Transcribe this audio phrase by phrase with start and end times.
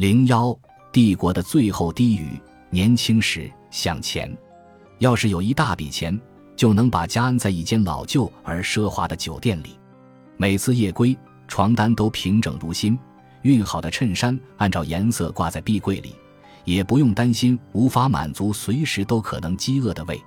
[0.00, 0.58] 零幺，
[0.90, 4.34] 帝国的最后低语：年轻时向前。
[4.98, 6.18] 要是有一大笔钱，
[6.56, 9.78] 就能把家安在一间老旧而奢华的酒店里。
[10.38, 11.14] 每次夜归，
[11.48, 12.98] 床单都平整如新，
[13.42, 16.14] 熨好的衬衫按照颜色挂在壁柜里，
[16.64, 20.18] 也不用担心无法满足随时都可能饥饿的胃。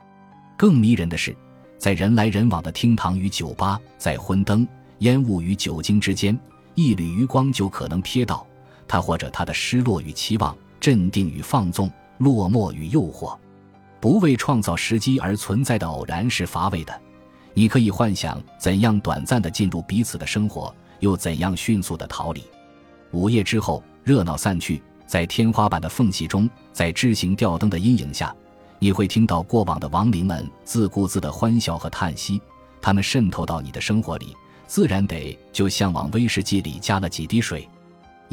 [0.55, 1.35] 更迷人的是，
[1.79, 4.67] 在人来人往的厅堂与酒吧，在昏灯、
[4.99, 6.39] 烟雾与酒精之间，
[6.75, 8.45] 一缕余光就可能瞥到
[8.93, 13.35] 他或者他的失落与期望，镇定与放纵，落寞与诱惑。
[13.99, 17.01] 不为创造时机而存在的偶然是乏味的。
[17.55, 22.43] 你可以幻想怎样短暂地进入彼此的生活，又怎样迅速地逃离。
[23.13, 28.31] 午夜之后，热闹散去，在天花板的缝隙中，在知行吊灯的阴影下，
[28.77, 32.39] 你会听到过往的亡灵们自顾自的欢笑和叹息。
[32.79, 34.37] 他们渗透到你的生活里，
[34.67, 37.67] 自然得就像往威士忌里加了几滴水。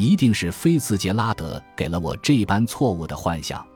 [0.01, 3.67] 一定是菲茨杰拉德给了我这般错误的幻想。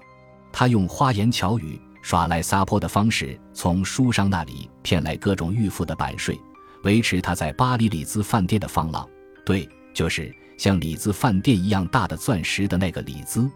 [0.50, 1.80] 他用花言巧语。
[2.04, 6.38] 耍赖撒泼的方式，从书商那里骗来各种预付的版税，
[6.82, 9.08] 维持他在巴黎里兹饭店的放浪。
[9.42, 13.50] 对，就是像里兹饭店一样大的钻石的那个里兹。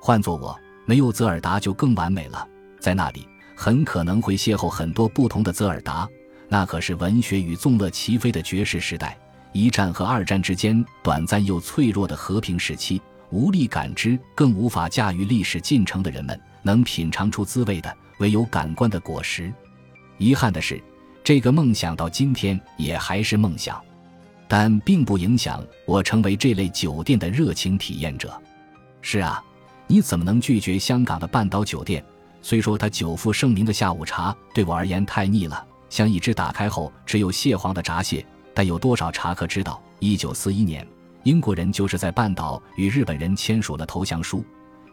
[0.00, 2.48] 换做我，没有泽尔达就更完美了。
[2.80, 6.08] 在那里，很可能会邂逅很多不同的泽尔达。
[6.48, 9.18] 那可是文学与纵乐齐飞的绝世时代，
[9.52, 13.00] 一战和二战之间短暂又脆弱的和平时期。
[13.30, 16.38] 无力感知，更无法驾驭历史进程的人们。
[16.62, 19.52] 能品尝出滋味的，唯有感官的果实。
[20.18, 20.80] 遗憾的是，
[21.24, 23.82] 这个梦想到今天也还是梦想，
[24.46, 28.38] 但并不影响我成为这类酒店的热情体验者。
[29.00, 29.42] 是啊，
[29.86, 32.04] 你怎么能拒绝香港的半岛酒店？
[32.42, 38.24] 虽说它久负盛名的下午茶对我而言太腻了，像一只打开后只有蟹黄的闸蟹。
[38.54, 40.86] 但有多少茶客知道，一九四一年，
[41.22, 44.44] 英国人就是在半岛与日本人签署了投降书。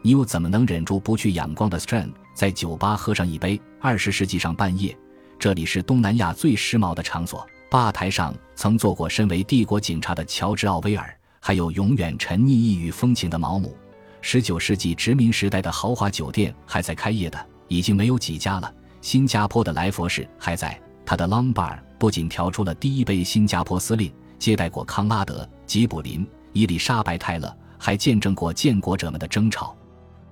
[0.02, 3.60] 你又怎么能忍住不去仰光的 Strand，在酒吧喝上一杯？
[3.80, 4.96] 二十世纪上半叶，
[5.38, 7.46] 这里是东南亚最时髦的场所。
[7.70, 13.76] 吧台上曾坐过身为帝国警察的乔治·奥威尔，还有永远沉溺异域风情的毛姆。
[14.22, 18.74] 十九世纪殖民时代的豪华酒店还在开业的，已经没有几家了。
[19.00, 29.76] 新加坡的来佛士还在，他的 Long Bar 不仅调出了第一杯新加坡司令，接待过康拉德、吉卜林、伊丽莎白·泰勒，还见证过建国者们的争吵。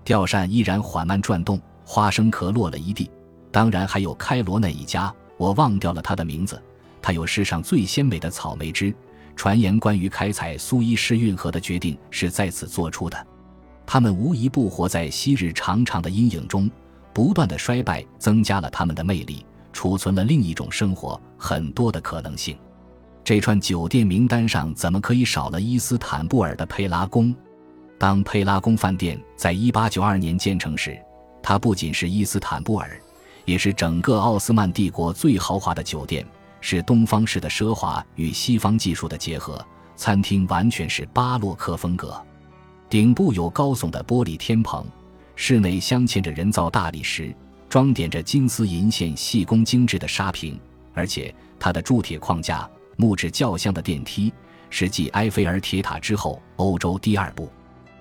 [0.03, 3.11] 吊扇依然缓慢转动，花生壳落了一地。
[3.53, 6.59] 当然还有开罗那一家，我忘掉了他的名字。
[7.03, 8.95] 他有世上最鲜美的草莓汁。
[9.37, 13.27] 传言关于开采苏伊士运河的决定是在此做出的。
[13.85, 16.71] 他们无一不活在昔日长长的阴影中，
[17.13, 22.59] 不断的衰败增加了他们的魅力，储存了另一种生活很多的可能性。
[23.25, 27.35] 这串酒店名单上怎么可以少了伊斯坦布尔的佩拉宫？
[27.99, 30.99] 当佩拉宫饭店在1892年建成时，
[31.43, 33.01] 它不仅是伊斯坦布尔，
[33.45, 36.27] 也是整个奥斯曼帝国最豪华的酒店，
[36.61, 39.65] 是东方式的奢华与西方技术的结合。
[39.97, 42.17] 餐厅完全是巴洛克风格，
[42.89, 44.87] 顶部有高耸的玻璃天棚，
[45.35, 47.35] 室内镶嵌着人造大理石，
[47.69, 50.57] 装点着金丝银线细工精致的沙瓶，
[50.99, 54.33] 而且它的铸铁框架、木质轿厢的电梯
[54.69, 57.49] 是继埃菲尔铁塔之后欧洲第二部。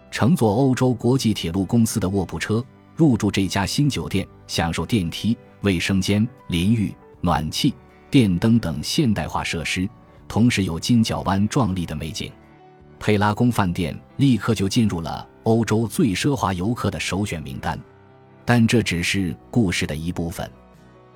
[0.09, 2.63] 乘坐欧洲国际铁路公司的卧铺车
[2.95, 6.91] 入住这家新酒店，享受电梯、卫生间、淋浴、
[7.21, 7.71] 暖气、
[8.09, 9.87] 电灯等现代化设施，
[10.27, 12.31] 同时有金角湾壮丽的美景。
[12.97, 17.79] 佩拉宫饭店立刻就进入了欧洲最奢华游客的首选名单。
[18.43, 20.49] 但这只是故事的一部分。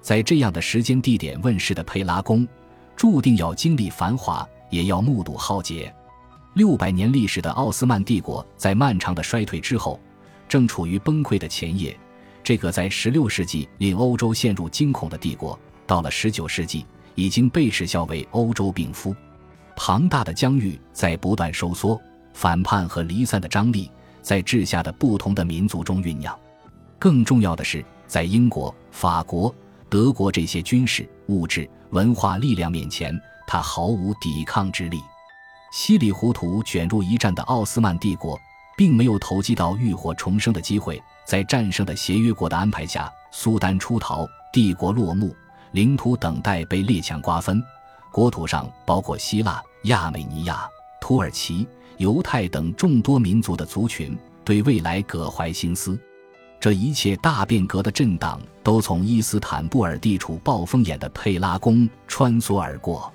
[0.01, 2.47] 在这样的时间地点问世的佩拉宫，
[2.95, 5.94] 注定要经历繁华，也要目睹浩劫。
[6.56, 10.00] 六百年历史的奥斯曼帝国，在漫长的衰退之后，
[10.50, 11.97] 正处于崩溃的前夜。
[12.44, 19.16] 这个在十六世纪令欧洲陷入惊恐的帝国，到了十九世纪，已经被耻笑为欧洲病夫。
[19.75, 22.01] 庞大的疆域在不断收缩，
[22.34, 23.90] 反叛和离散的张力
[24.22, 26.37] 在治下的不同的民族中酝酿。
[26.99, 29.53] 更重要的是，在英国、法国、
[29.91, 33.14] 德国这些军事、物质、文化力量面前，
[33.46, 35.02] 他毫无抵抗之力。
[35.73, 38.40] 稀里糊涂卷入一战的奥斯曼帝国，
[38.78, 40.97] 并没有投机到浴火重生的机会。
[41.26, 45.35] 在战胜的协约国的安排下，苏丹出逃，帝国落幕，
[45.73, 47.61] 领土等待被列强瓜分。
[48.14, 50.66] 国土上包括希腊、亚美尼亚、
[51.02, 51.67] 土耳其、
[51.97, 55.99] 犹太等众多民族的族群，对未来各怀心思。
[56.61, 63.11] 这一切大变革的震荡，都从伊斯坦布尔地处暴风眼的佩拉宫穿梭而过。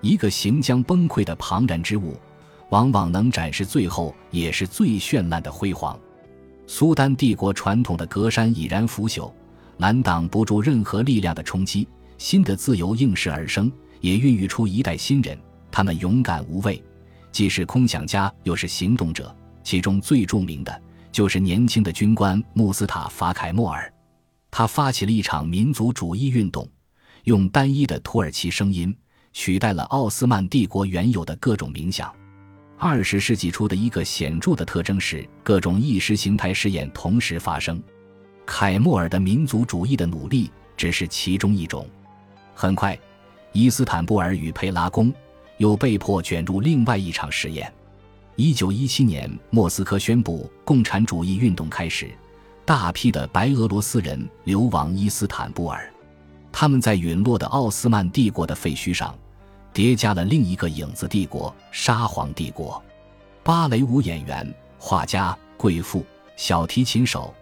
[0.00, 2.16] 一个行将崩溃的庞然之物，
[2.70, 6.00] 往往能展示最后也是最绚烂的辉煌。
[6.66, 9.30] 苏丹帝国传统的格栅已然腐朽，
[9.76, 11.86] 拦挡不住任何力量的冲击。
[12.16, 13.70] 新的自由应势而生，
[14.00, 15.38] 也孕育出一代新人。
[15.70, 16.82] 他们勇敢无畏，
[17.32, 19.36] 既是空想家，又是行动者。
[19.62, 23.92] 其中最著名的就是年轻的军官穆斯塔法·凯莫尔。
[24.50, 26.66] 他发起了一场民族主义运动，
[27.24, 28.96] 用单一的土耳其声音
[29.32, 32.12] 取代了奥斯曼帝国原有的各种名响。
[32.78, 37.82] 二十世纪初的一个显著的特征是，各种意识形态试验同时发生。
[38.46, 41.86] 凯莫尔的民族主义的努力只是其中一种。
[42.54, 42.98] 很快，
[43.52, 45.12] 伊斯坦布尔与佩拉宫
[45.58, 47.70] 又被迫卷入另外一场试验。
[48.40, 52.08] 一九一七年，莫斯科宣布共产主义运动开始。
[52.64, 55.92] 大批的白俄罗斯人流亡伊斯坦布尔，
[56.52, 59.12] 他们在陨落的奥斯曼帝国的废墟上，
[59.72, 62.80] 叠加了另一个影子帝国——沙皇帝国。
[63.42, 66.06] 芭蕾舞演员、画家、贵妇、
[66.36, 67.34] 小提琴手，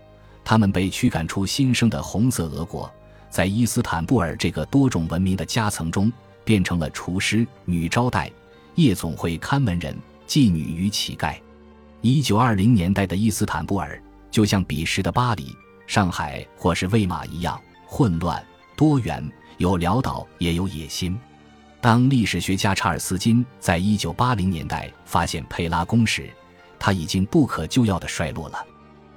[0.43, 2.91] 他们被驱赶出新生的红色俄国，
[3.29, 6.11] 在伊斯坦布尔这个多种文明的夹层中，
[6.43, 8.33] 变成了厨师、女招待、
[8.77, 9.95] 夜总会看门人、
[10.27, 11.35] 妓女与乞丐。
[12.01, 14.03] 一九二零年代的伊斯坦布尔。
[14.29, 15.57] 就像彼时的巴黎、
[15.87, 18.45] 上海或是魏玛一样混乱
[18.77, 19.27] 多元，
[19.57, 21.19] 有潦倒也有野心。
[21.81, 26.29] 当历史学家查尔斯金在一九八零年代发现佩拉宫时，
[26.79, 28.63] 他已经不可救药的衰落了。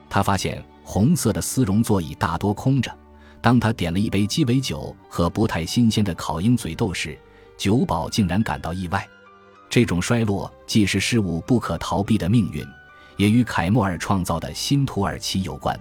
[0.10, 2.90] 他发现红色的丝绒座椅大多空着。
[3.42, 7.20] 当他点了一杯鸡尾酒和不太新鲜的烤鹰嘴豆时，
[7.58, 9.06] 酒保竟然感到意外。
[9.70, 12.66] 这种衰落既是事物不可逃避的命运。
[13.18, 15.78] 也与凯莫尔创造的新土耳其有关，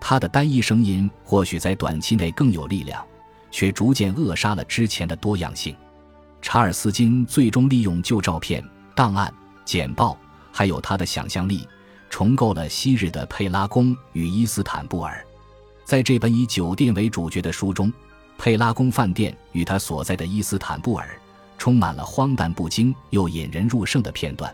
[0.00, 3.04] 他的单一声音或许在短期内更有力量，
[3.50, 5.76] 却逐渐扼杀了之前的多样性。
[6.40, 8.64] 查尔斯金最终利用旧照片、
[8.94, 9.30] 档案、
[9.66, 10.16] 简报，
[10.50, 11.68] 还有他的想象力，
[12.08, 15.22] 重构了昔日的佩拉宫与伊斯坦布尔。
[15.84, 17.92] 在这本以酒店为主角的书中，
[18.38, 21.06] 佩拉宫饭店与他所在的伊斯坦布尔
[21.62, 24.52] 充满了荒诞不经又引人入胜的片段。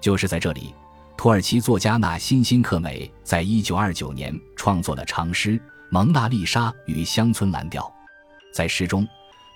[0.00, 0.72] 就是在这里。
[1.16, 5.58] 土耳其作家纳辛辛克美在一九二九年创作了长诗
[5.90, 7.82] 《蒙娜丽莎与乡村蓝调》。
[8.54, 9.04] 在诗中，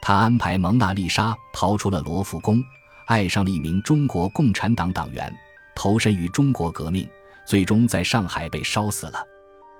[0.03, 2.61] 他安排蒙娜丽莎逃出了罗浮宫，
[3.07, 5.33] 爱上了一名中国共产党党员，
[5.77, 7.09] 投身于中国革命，
[7.47, 9.25] 最终在上海被烧死了。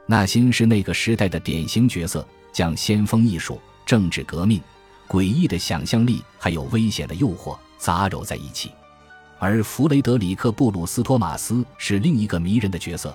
[0.07, 4.63] 纳辛是那个时代的典型角色，将先锋艺术、政治革命、
[5.11, 8.71] 诡异的想象力还有危险的诱惑杂糅在一起。
[9.41, 13.13] 而弗雷德里克·布鲁斯托马斯是另一个迷人的角色，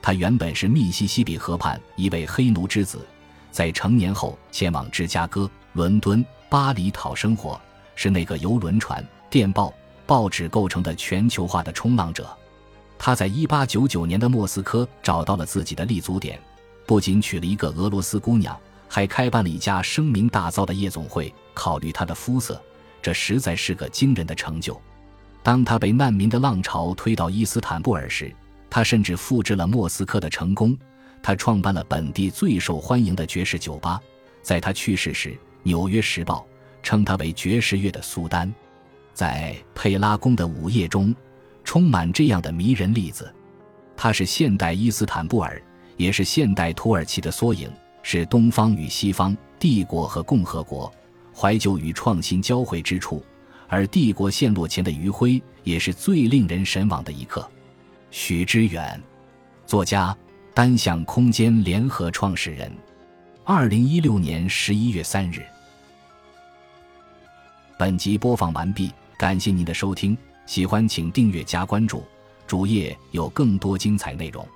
[0.00, 3.06] 他原本是密西西比河畔一位黑奴之子，
[3.50, 7.60] 在成年后前往芝加哥、伦敦、巴黎讨生活，
[7.94, 9.74] 是那个由轮船、电报、
[10.06, 12.26] 报纸构成的全球化的冲浪者。
[12.96, 16.40] 他在1899年的莫斯科找到了自己的立足点，
[16.86, 18.58] 不仅娶了一个俄罗斯姑娘，
[18.94, 21.34] 还开办了一家声名大噪的夜总会。
[21.52, 22.62] 考虑他的肤色，
[23.02, 24.80] 这实在是个惊人的成就。
[25.42, 28.32] 当他被难民的浪潮推到伊斯坦布尔时，
[28.70, 30.78] 他甚至复制了莫斯科的成功。
[31.20, 34.00] 他创办了本地最受欢迎的爵士酒吧。
[34.42, 35.30] 在他去世时，
[35.64, 36.46] 《纽约时报》
[36.80, 38.54] 称他为爵士乐的苏丹。
[39.12, 41.12] 在佩拉宫的午夜中，
[41.64, 43.34] 充满这样的迷人例子。
[43.96, 45.60] 它是现代伊斯坦布尔，
[45.96, 47.68] 也是现代土耳其的缩影，
[48.04, 50.92] 是东方与西方、帝国和共和国、
[51.34, 53.24] 怀旧与创新交汇之处。
[53.66, 57.50] 而帝国陷落前的余晖，也是最令人神往的一刻。
[58.10, 59.02] 许知远，
[59.66, 60.16] 作家，
[60.52, 62.70] 单向空间联合创始人。
[63.42, 65.42] 二零一六年十一月三日。
[67.78, 72.04] 本集播放完毕，感谢您的收听，喜欢请订阅加关注，
[72.46, 74.46] 主页有更多精彩内容。